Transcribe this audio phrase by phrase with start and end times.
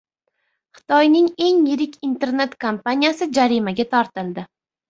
[0.77, 4.49] Xitoyning eng yirik internet kompaniyasi jarimaga tortildi